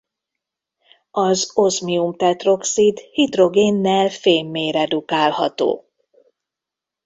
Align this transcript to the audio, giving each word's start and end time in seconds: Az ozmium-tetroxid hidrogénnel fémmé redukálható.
Az 1.11 1.51
ozmium-tetroxid 1.53 2.99
hidrogénnel 2.99 4.09
fémmé 4.09 4.69
redukálható. 4.69 5.85